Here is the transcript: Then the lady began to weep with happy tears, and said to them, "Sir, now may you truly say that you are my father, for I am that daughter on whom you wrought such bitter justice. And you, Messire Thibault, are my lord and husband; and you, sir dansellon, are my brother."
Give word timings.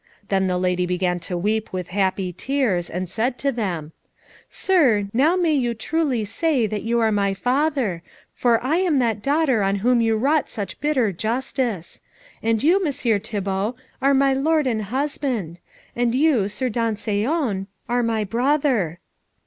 Then 0.29 0.47
the 0.47 0.57
lady 0.57 0.87
began 0.87 1.19
to 1.19 1.37
weep 1.37 1.71
with 1.71 1.89
happy 1.89 2.33
tears, 2.33 2.89
and 2.89 3.07
said 3.07 3.37
to 3.37 3.51
them, 3.51 3.91
"Sir, 4.49 5.07
now 5.13 5.35
may 5.35 5.53
you 5.53 5.75
truly 5.75 6.25
say 6.25 6.65
that 6.65 6.81
you 6.81 6.99
are 6.99 7.11
my 7.11 7.35
father, 7.35 8.01
for 8.33 8.59
I 8.63 8.77
am 8.77 8.97
that 8.97 9.21
daughter 9.21 9.61
on 9.61 9.75
whom 9.85 10.01
you 10.01 10.17
wrought 10.17 10.49
such 10.49 10.81
bitter 10.81 11.11
justice. 11.11 12.01
And 12.41 12.63
you, 12.63 12.83
Messire 12.83 13.19
Thibault, 13.19 13.75
are 14.01 14.15
my 14.15 14.33
lord 14.33 14.65
and 14.65 14.85
husband; 14.85 15.59
and 15.95 16.15
you, 16.15 16.47
sir 16.47 16.67
dansellon, 16.67 17.67
are 17.87 18.01
my 18.01 18.23
brother." 18.23 18.97